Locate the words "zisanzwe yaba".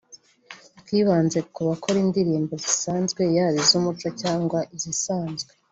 2.63-3.57